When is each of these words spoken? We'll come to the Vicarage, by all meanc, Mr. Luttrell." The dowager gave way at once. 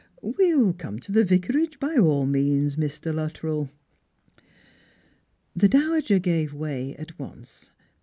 We'll 0.23 0.73
come 0.73 0.97
to 0.97 1.11
the 1.11 1.23
Vicarage, 1.23 1.79
by 1.79 1.95
all 1.95 2.25
meanc, 2.25 2.73
Mr. 2.75 3.13
Luttrell." 3.13 3.69
The 5.55 5.69
dowager 5.69 6.17
gave 6.17 6.55
way 6.55 6.95
at 6.95 7.19
once. 7.19 7.69